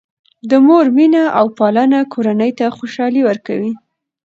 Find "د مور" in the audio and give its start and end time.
0.49-0.85